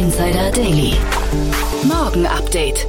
[0.00, 0.94] Insider Daily.
[1.82, 2.86] Morgen Update.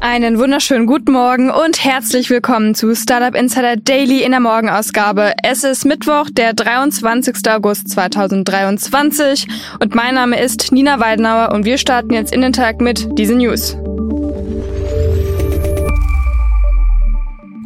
[0.00, 5.32] Einen wunderschönen guten Morgen und herzlich willkommen zu Startup Insider Daily in der Morgenausgabe.
[5.42, 7.34] Es ist Mittwoch, der 23.
[7.50, 9.48] August 2023
[9.80, 13.38] und mein Name ist Nina Weidenauer und wir starten jetzt in den Tag mit diesen
[13.38, 13.76] News.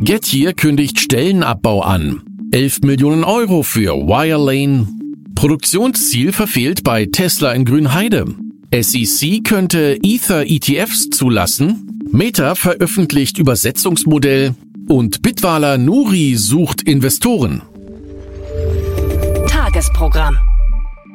[0.01, 2.23] Getir kündigt Stellenabbau an.
[2.53, 4.89] 11 Millionen Euro für Wirelane.
[5.35, 8.48] Produktionsziel verfehlt bei Tesla in Grünheide.
[8.71, 12.03] SEC könnte Ether ETFs zulassen.
[12.11, 14.55] Meta veröffentlicht Übersetzungsmodell.
[14.89, 17.63] Und Bitwaler Nuri sucht Investoren.
[19.49, 20.37] Tagesprogramm.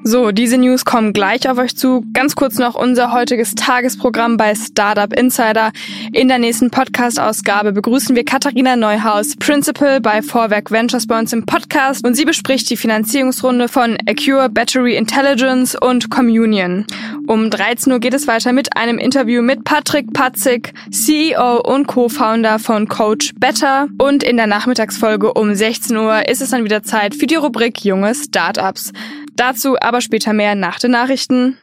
[0.06, 2.04] So, diese News kommen gleich auf euch zu.
[2.12, 5.72] Ganz kurz noch unser heutiges Tagesprogramm bei Startup Insider.
[6.12, 11.46] In der nächsten Podcast-Ausgabe begrüßen wir Katharina Neuhaus, Principal bei Vorwerk Ventures bei uns im
[11.46, 16.86] Podcast und sie bespricht die Finanzierungsrunde von Acure Battery Intelligence und Communion.
[17.26, 22.59] Um 13 Uhr geht es weiter mit einem Interview mit Patrick Patzig, CEO und Co-Founder
[22.59, 27.16] von Coach Better und in der Nachmittagsfolge um 16 Uhr ist es dann wieder Zeit
[27.16, 28.92] für die Rubrik Junge Startups.
[29.36, 31.58] Dazu aber später mehr nach den Nachrichten.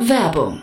[0.00, 0.62] Werbung.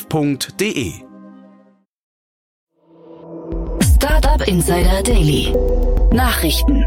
[0.01, 0.93] startup.de.
[3.95, 5.53] Startup Insider Daily.
[6.11, 6.85] Nachrichten.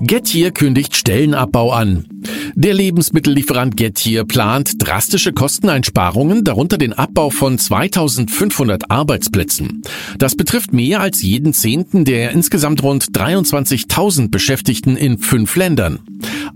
[0.00, 2.06] Getir kündigt Stellenabbau an.
[2.54, 9.82] Der Lebensmittellieferant Getir plant drastische Kosteneinsparungen, darunter den Abbau von 2500 Arbeitsplätzen.
[10.18, 16.00] Das betrifft mehr als jeden Zehnten der insgesamt rund 23.000 Beschäftigten in fünf Ländern.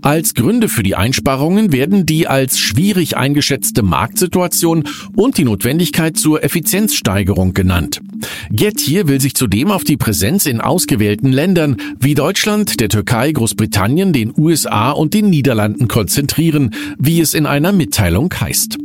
[0.01, 4.83] Als Gründe für die Einsparungen werden die als schwierig eingeschätzte Marktsituation
[5.15, 8.01] und die Notwendigkeit zur Effizienzsteigerung genannt.
[8.49, 14.13] Getir will sich zudem auf die Präsenz in ausgewählten Ländern wie Deutschland, der Türkei, Großbritannien,
[14.13, 18.77] den USA und den Niederlanden konzentrieren, wie es in einer Mitteilung heißt.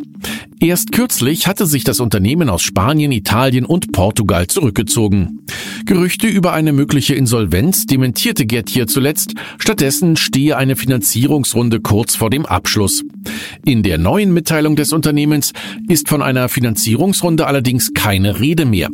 [0.62, 5.46] Erst kürzlich hatte sich das Unternehmen aus Spanien, Italien und Portugal zurückgezogen.
[5.86, 9.32] Gerüchte über eine mögliche Insolvenz dementierte Gettier zuletzt.
[9.58, 13.02] Stattdessen stehe eine Finanzierungsrunde kurz vor dem Abschluss.
[13.64, 15.54] In der neuen Mitteilung des Unternehmens
[15.88, 18.90] ist von einer Finanzierungsrunde allerdings keine Rede mehr.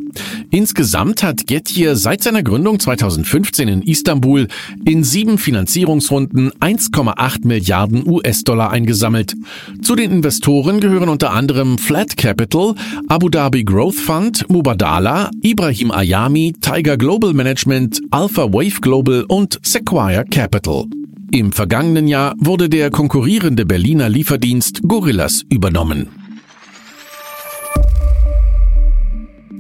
[0.50, 4.46] Insgesamt hat Gettier seit seiner Gründung 2015 in Istanbul
[4.84, 9.34] in sieben Finanzierungsrunden 1,8 Milliarden US-Dollar eingesammelt.
[9.82, 12.74] Zu den Investoren gehören unter anderem Flat Capital,
[13.08, 20.24] Abu Dhabi Growth Fund, Mubadala, Ibrahim Ayami, Tiger Global Management, Alpha Wave Global und Sequoia
[20.24, 20.84] Capital.
[21.32, 26.08] Im vergangenen Jahr wurde der konkurrierende Berliner Lieferdienst Gorillas übernommen.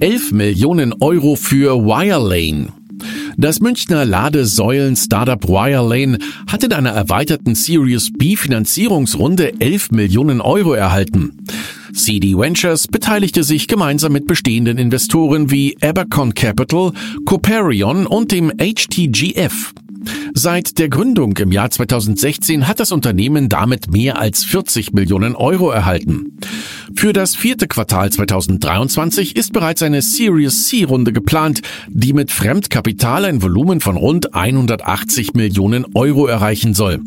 [0.00, 2.74] 11 Millionen Euro für Wirelane.
[3.38, 11.44] Das Münchner Ladesäulen-Startup Wirelane hat in einer erweiterten Series B Finanzierungsrunde 11 Millionen Euro erhalten.
[11.96, 16.92] CD Ventures beteiligte sich gemeinsam mit bestehenden Investoren wie Abercon Capital,
[17.24, 19.72] Coperion und dem HTGF.
[20.34, 25.70] Seit der Gründung im Jahr 2016 hat das Unternehmen damit mehr als 40 Millionen Euro
[25.70, 26.38] erhalten.
[26.94, 33.24] Für das vierte Quartal 2023 ist bereits eine Series C Runde geplant, die mit Fremdkapital
[33.24, 37.00] ein Volumen von rund 180 Millionen Euro erreichen soll.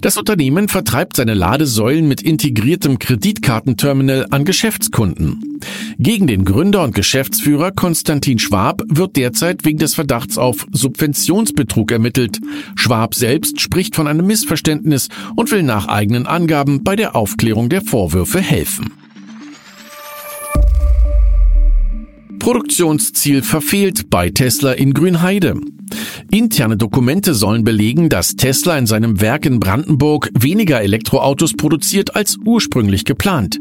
[0.00, 5.60] Das Unternehmen vertreibt seine Ladesäulen mit integriertem Kreditkartenterminal an Geschäftskunden.
[5.98, 12.38] Gegen den Gründer und Geschäftsführer Konstantin Schwab wird derzeit wegen des Verdachts auf Subventionsbetrug ermittelt.
[12.76, 17.82] Schwab selbst spricht von einem Missverständnis und will nach eigenen Angaben bei der Aufklärung der
[17.82, 18.92] Vorwürfe helfen.
[22.38, 25.60] Produktionsziel verfehlt bei Tesla in Grünheide.
[26.30, 32.36] Interne Dokumente sollen belegen, dass Tesla in seinem Werk in Brandenburg weniger Elektroautos produziert als
[32.44, 33.58] ursprünglich geplant.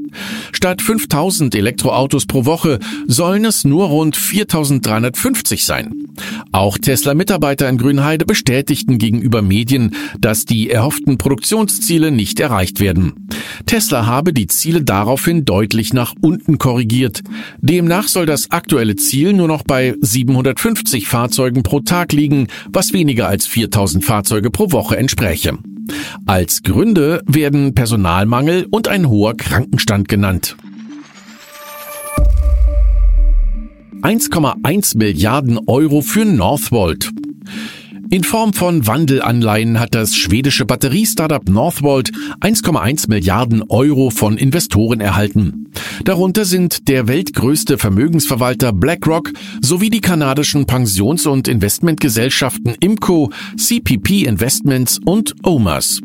[0.52, 6.08] Statt 5000 Elektroautos pro Woche sollen es nur rund 4350 sein.
[6.52, 13.28] Auch Tesla-Mitarbeiter in Grünheide bestätigten gegenüber Medien, dass die erhofften Produktionsziele nicht erreicht werden.
[13.66, 17.22] Tesla habe die Ziele daraufhin deutlich nach unten korrigiert.
[17.60, 23.30] Demnach soll das aktuelle Ziel nur noch bei 750 Fahrzeugen pro Tag liegen, was weniger
[23.30, 25.58] als 4000 Fahrzeuge pro Woche entspräche.
[26.26, 30.58] Als Gründe werden Personalmangel und ein hoher Krankenstand genannt.
[34.02, 37.12] 1,1 Milliarden Euro für Northvolt.
[38.10, 45.74] In Form von Wandelanleihen hat das schwedische Batteriestartup Northvolt 1,1 Milliarden Euro von Investoren erhalten.
[46.06, 55.00] Darunter sind der weltgrößte Vermögensverwalter BlackRock sowie die kanadischen Pensions- und Investmentgesellschaften IMCO, CPP Investments
[55.04, 56.00] und OMAS.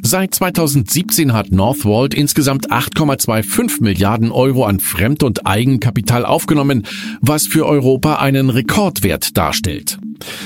[0.00, 6.84] Seit 2017 hat Northvolt insgesamt 8,25 Milliarden Euro an Fremd- und Eigenkapital aufgenommen,
[7.20, 9.98] was für Europa einen Rekordwert darstellt.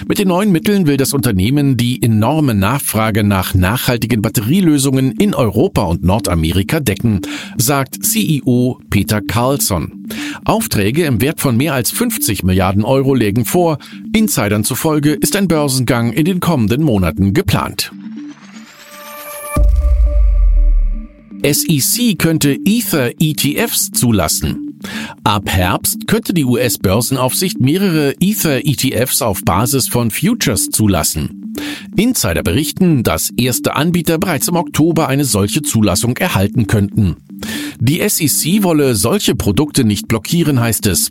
[0.08, 5.82] Mit den neuen Mitteln will das Unternehmen die enorme Nachfrage nach nachhaltigen Batterielösungen in Europa
[5.82, 7.20] und Nordamerika decken,
[7.56, 10.06] sagt CEO Peter Carlsson.
[10.44, 13.78] Aufträge im Wert von mehr als 50 Milliarden Euro legen vor.
[14.14, 17.92] Insidern zufolge ist ein Börsengang in den kommenden Monaten geplant.
[21.44, 24.71] SEC könnte Ether ETFs zulassen.
[25.24, 31.54] Ab Herbst könnte die US-Börsenaufsicht mehrere Ether-ETFs auf Basis von Futures zulassen.
[31.96, 37.16] Insider berichten, dass erste Anbieter bereits im Oktober eine solche Zulassung erhalten könnten.
[37.80, 41.10] Die SEC wolle solche Produkte nicht blockieren, heißt es.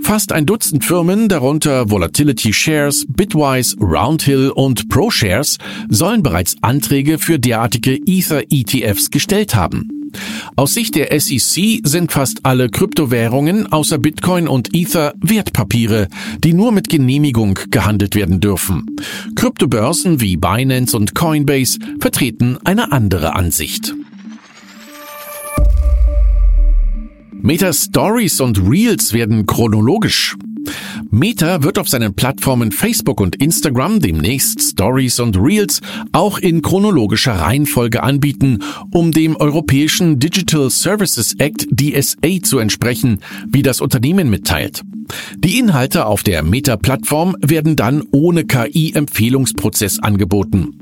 [0.00, 7.38] Fast ein Dutzend Firmen, darunter Volatility Shares, Bitwise, Roundhill und ProShares, sollen bereits Anträge für
[7.38, 9.97] derartige Ether-ETFs gestellt haben.
[10.56, 16.08] Aus Sicht der SEC sind fast alle Kryptowährungen außer Bitcoin und Ether Wertpapiere,
[16.42, 18.86] die nur mit Genehmigung gehandelt werden dürfen.
[19.36, 23.94] Kryptobörsen wie Binance und Coinbase vertreten eine andere Ansicht.
[27.40, 30.36] Meta Stories und Reels werden chronologisch.
[31.10, 35.80] Meta wird auf seinen Plattformen Facebook und Instagram demnächst Stories und Reels
[36.12, 43.62] auch in chronologischer Reihenfolge anbieten, um dem europäischen Digital Services Act DSA zu entsprechen, wie
[43.62, 44.82] das Unternehmen mitteilt.
[45.38, 50.77] Die Inhalte auf der Meta-Plattform werden dann ohne KI-Empfehlungsprozess angeboten.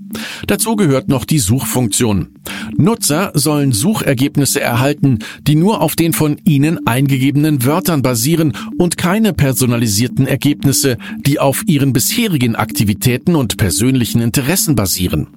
[0.46, 2.28] Dazu gehört noch die Suchfunktion.
[2.76, 9.32] Nutzer sollen Suchergebnisse erhalten, die nur auf den von ihnen eingegebenen Wörtern basieren und keine
[9.32, 15.28] personalisierten Ergebnisse, die auf ihren bisherigen Aktivitäten und persönlichen Interessen basieren.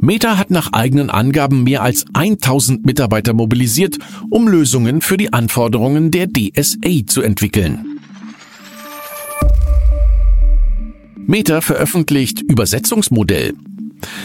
[0.00, 3.98] Meta hat nach eigenen Angaben mehr als 1000 Mitarbeiter mobilisiert,
[4.30, 7.98] um Lösungen für die Anforderungen der DSA zu entwickeln.
[11.26, 13.54] Meta veröffentlicht Übersetzungsmodell.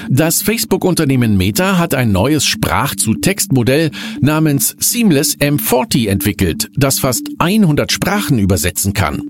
[0.09, 3.91] Das Facebook-Unternehmen Meta hat ein neues Sprach-zu-Text-Modell
[4.21, 9.23] namens Seamless M40 entwickelt, das fast 100 Sprachen übersetzen kann.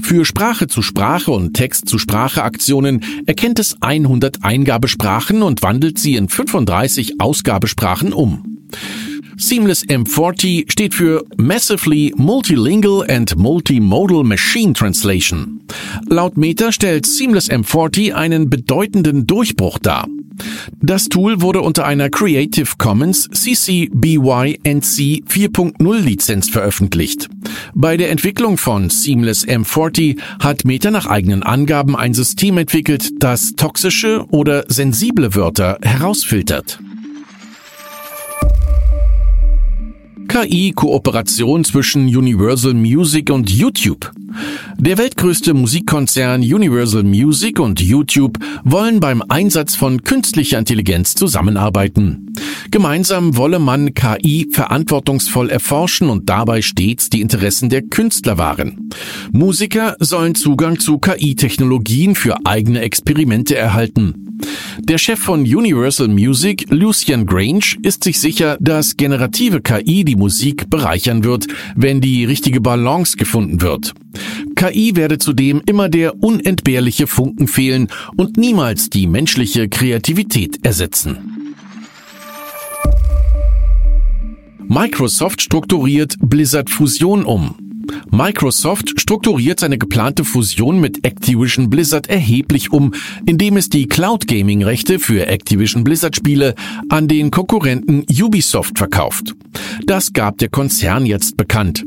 [0.00, 5.98] Für Sprache zu Sprache und Text zu Sprache Aktionen erkennt es 100 Eingabesprachen und wandelt
[5.98, 8.58] sie in 35 Ausgabesprachen um.
[9.40, 15.60] Seamless M40 steht für Massively Multilingual and Multimodal Machine Translation.
[16.08, 20.08] Laut Meta stellt Seamless M40 einen bedeutenden Durchbruch dar.
[20.82, 27.28] Das Tool wurde unter einer Creative Commons CC BY NC 4.0 Lizenz veröffentlicht.
[27.74, 33.52] Bei der Entwicklung von Seamless M40 hat Meta nach eigenen Angaben ein System entwickelt, das
[33.52, 36.80] toxische oder sensible Wörter herausfiltert.
[40.38, 44.12] KI-Kooperation zwischen Universal Music und YouTube.
[44.76, 52.32] Der weltgrößte Musikkonzern Universal Music und YouTube wollen beim Einsatz von künstlicher Intelligenz zusammenarbeiten.
[52.70, 58.90] Gemeinsam wolle man KI verantwortungsvoll erforschen und dabei stets die Interessen der Künstler wahren.
[59.32, 64.27] Musiker sollen Zugang zu KI-Technologien für eigene Experimente erhalten.
[64.78, 70.70] Der Chef von Universal Music, Lucian Grange, ist sich sicher, dass generative KI die Musik
[70.70, 73.94] bereichern wird, wenn die richtige Balance gefunden wird.
[74.54, 81.52] KI werde zudem immer der unentbehrliche Funken fehlen und niemals die menschliche Kreativität ersetzen.
[84.66, 87.67] Microsoft strukturiert Blizzard Fusion um.
[88.10, 92.94] Microsoft strukturiert seine geplante Fusion mit Activision Blizzard erheblich um,
[93.26, 96.54] indem es die Cloud Gaming Rechte für Activision Blizzard Spiele
[96.88, 99.34] an den Konkurrenten Ubisoft verkauft.
[99.86, 101.84] Das gab der Konzern jetzt bekannt.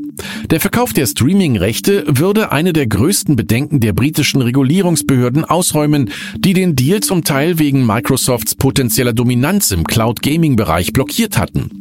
[0.50, 6.76] Der Verkauf der Streaming-Rechte würde eine der größten Bedenken der britischen Regulierungsbehörden ausräumen, die den
[6.76, 11.80] Deal zum Teil wegen Microsofts potenzieller Dominanz im Cloud-Gaming-Bereich blockiert hatten.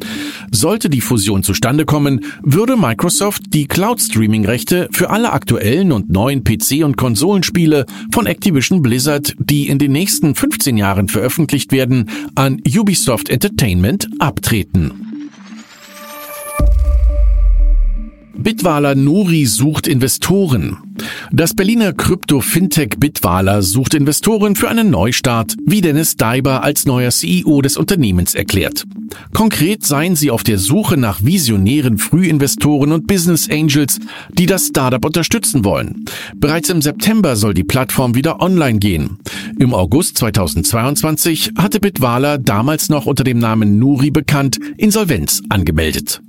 [0.52, 6.84] Sollte die Fusion zustande kommen, würde Microsoft die Cloud-Streaming-Rechte für alle aktuellen und neuen PC-
[6.86, 13.30] und Konsolenspiele von Activision Blizzard, die in den nächsten 15 Jahren veröffentlicht werden, an Ubisoft
[13.30, 15.11] Entertainment abtreten.
[18.34, 20.78] Bitwaler Nuri sucht Investoren.
[21.32, 27.62] Das Berliner Krypto-Fintech Bitwaler sucht Investoren für einen Neustart, wie Dennis Daiber als neuer CEO
[27.62, 28.86] des Unternehmens erklärt.
[29.34, 34.00] Konkret seien sie auf der Suche nach visionären Frühinvestoren und Business Angels,
[34.32, 36.06] die das Startup unterstützen wollen.
[36.36, 39.20] Bereits im September soll die Plattform wieder online gehen.
[39.60, 46.22] Im August 2022 hatte Bitwaler, damals noch unter dem Namen Nuri bekannt, Insolvenz angemeldet.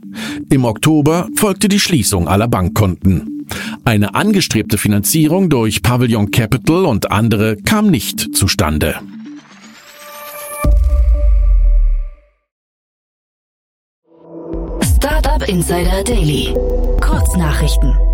[0.50, 3.46] Im Oktober folgte die Schließung aller Bankkonten.
[3.84, 8.96] Eine angestrebte Finanzierung durch Pavilion Capital und andere kam nicht zustande.
[14.96, 16.54] Startup Insider Daily.
[17.00, 18.11] Kurznachrichten.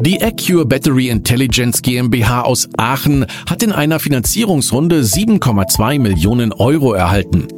[0.00, 7.48] Die Accure Battery Intelligence GmbH aus Aachen hat in einer Finanzierungsrunde 7,2 Millionen Euro erhalten.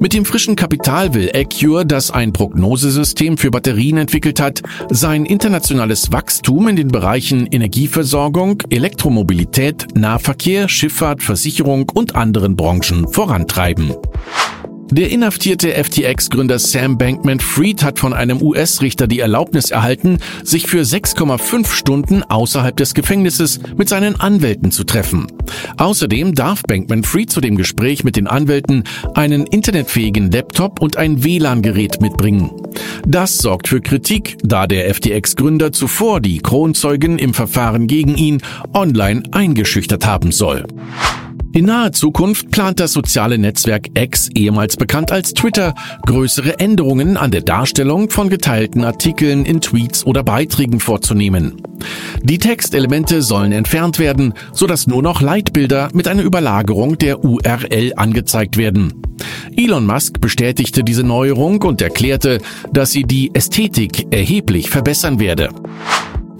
[0.00, 6.10] Mit dem frischen Kapital will Accure, das ein Prognosesystem für Batterien entwickelt hat, sein internationales
[6.10, 13.94] Wachstum in den Bereichen Energieversorgung, Elektromobilität, Nahverkehr, Schifffahrt, Versicherung und anderen Branchen vorantreiben.
[14.90, 21.72] Der inhaftierte FTX-Gründer Sam Bankman-Fried hat von einem US-Richter die Erlaubnis erhalten, sich für 6,5
[21.72, 25.26] Stunden außerhalb des Gefängnisses mit seinen Anwälten zu treffen.
[25.76, 32.00] Außerdem darf Bankman-Fried zu dem Gespräch mit den Anwälten einen internetfähigen Laptop und ein WLAN-Gerät
[32.00, 32.52] mitbringen.
[33.04, 38.40] Das sorgt für Kritik, da der FTX-Gründer zuvor die Kronzeugen im Verfahren gegen ihn
[38.72, 40.64] online eingeschüchtert haben soll.
[41.56, 47.30] In naher Zukunft plant das soziale Netzwerk X, ehemals bekannt als Twitter, größere Änderungen an
[47.30, 51.62] der Darstellung von geteilten Artikeln in Tweets oder Beiträgen vorzunehmen.
[52.22, 58.58] Die Textelemente sollen entfernt werden, sodass nur noch Leitbilder mit einer Überlagerung der URL angezeigt
[58.58, 58.92] werden.
[59.56, 65.48] Elon Musk bestätigte diese Neuerung und erklärte, dass sie die Ästhetik erheblich verbessern werde.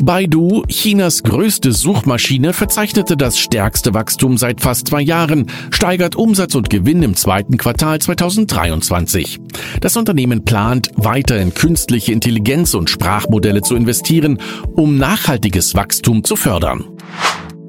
[0.03, 6.71] Baidu, Chinas größte Suchmaschine, verzeichnete das stärkste Wachstum seit fast zwei Jahren, steigert Umsatz und
[6.71, 9.41] Gewinn im zweiten Quartal 2023.
[9.81, 14.38] Das Unternehmen plant, weiter in künstliche Intelligenz und Sprachmodelle zu investieren,
[14.75, 16.85] um nachhaltiges Wachstum zu fördern.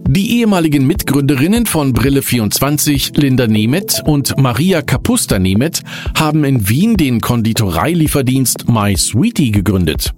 [0.10, 5.82] Die ehemaligen Mitgründerinnen von Brille24, Linda Nemeth und Maria Kapusta Nemeth,
[6.18, 10.14] haben in Wien den Konditoreilieferdienst My Sweetie gegründet.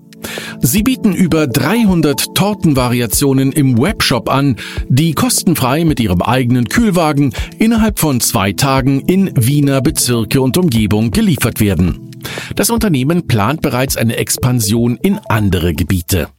[0.62, 4.58] Sie bieten über 300 Tortenvariationen im Webshop an,
[4.88, 11.12] die kostenfrei mit ihrem eigenen Kühlwagen innerhalb von zwei Tagen in Wiener Bezirke und Umgebung
[11.12, 12.12] geliefert werden.
[12.56, 16.30] Das Unternehmen plant bereits eine Expansion in andere Gebiete.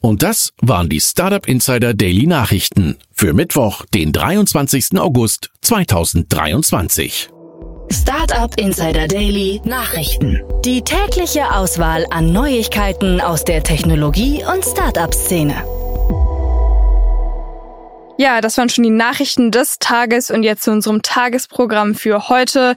[0.00, 4.98] Und das waren die Startup Insider Daily Nachrichten für Mittwoch, den 23.
[4.98, 7.33] August 2023.
[7.94, 10.42] Startup Insider Daily Nachrichten.
[10.64, 15.54] Die tägliche Auswahl an Neuigkeiten aus der Technologie- und Startup-Szene.
[18.18, 22.74] Ja, das waren schon die Nachrichten des Tages und jetzt zu unserem Tagesprogramm für heute.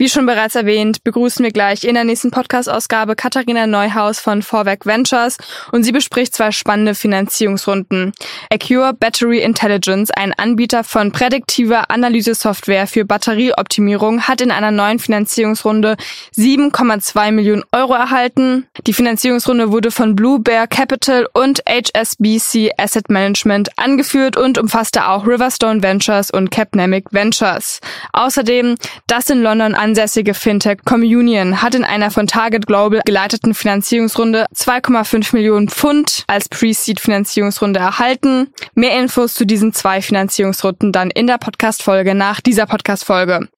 [0.00, 4.86] Wie schon bereits erwähnt, begrüßen wir gleich in der nächsten Podcast-Ausgabe Katharina Neuhaus von Vorwerk
[4.86, 5.38] Ventures
[5.72, 8.12] und sie bespricht zwei spannende Finanzierungsrunden.
[8.48, 15.96] Acure Battery Intelligence, ein Anbieter von prädiktiver Analysesoftware für Batterieoptimierung, hat in einer neuen Finanzierungsrunde
[16.36, 18.68] 7,2 Millionen Euro erhalten.
[18.86, 25.26] Die Finanzierungsrunde wurde von Blue Bear Capital und HSBC Asset Management angeführt und umfasste auch
[25.26, 27.80] Riverstone Ventures und Capnamic Ventures.
[28.12, 28.76] Außerdem
[29.08, 35.34] das in London ansässige Fintech Communion hat in einer von Target Global geleiteten Finanzierungsrunde 2,5
[35.34, 38.52] Millionen Pfund als Pre-Seed-Finanzierungsrunde erhalten.
[38.74, 43.48] Mehr Infos zu diesen zwei Finanzierungsrunden dann in der Podcast-Folge nach dieser Podcast-Folge.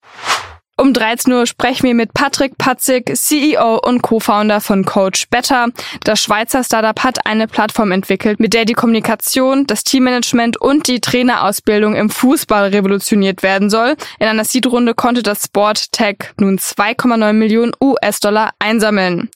[0.81, 5.67] Um 13 Uhr sprechen wir mit Patrick Patzig, CEO und Co-Founder von Coach Better.
[6.05, 11.03] Das Schweizer Startup hat eine Plattform entwickelt, mit der die Kommunikation, das Teammanagement und die
[11.03, 13.95] Trainerausbildung im Fußball revolutioniert werden soll.
[14.19, 19.29] In einer Seed-Runde konnte das Sport Tech nun 2,9 Millionen US-Dollar einsammeln.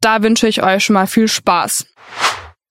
[0.00, 1.84] Da wünsche ich euch schon mal viel Spaß.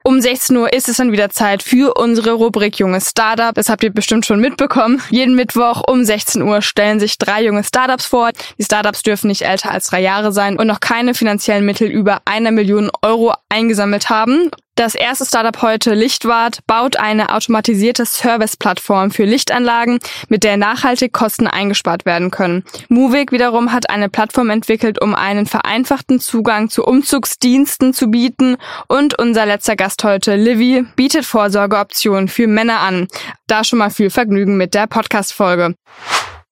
[0.08, 3.54] Um 16 Uhr ist es dann wieder Zeit für unsere Rubrik Junge Startup.
[3.54, 5.02] Das habt ihr bestimmt schon mitbekommen.
[5.10, 8.30] Jeden Mittwoch um 16 Uhr stellen sich drei junge Startups vor.
[8.58, 12.22] Die Startups dürfen nicht älter als drei Jahre sein und noch keine finanziellen Mittel über
[12.24, 14.50] einer Million Euro eingesammelt haben.
[14.78, 19.98] Das erste Startup heute, Lichtwart, baut eine automatisierte Service-Plattform für Lichtanlagen,
[20.30, 22.64] mit der nachhaltig Kosten eingespart werden können.
[22.88, 28.58] Movik wiederum hat eine Plattform entwickelt, um einen vereinfachten Zugang zu Umzugsdiensten zu bieten.
[28.88, 33.08] Und unser letzter Gast heute, Livy, bietet Vorsorgeoptionen für Männer an.
[33.48, 35.74] Da schon mal viel Vergnügen mit der Podcast-Folge.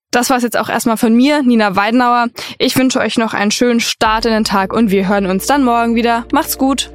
[0.10, 2.30] Das war's jetzt auch erstmal von mir, Nina Weidenauer.
[2.58, 5.64] Ich wünsche euch noch einen schönen Start in den Tag und wir hören uns dann
[5.64, 6.26] morgen wieder.
[6.32, 6.95] Macht's gut!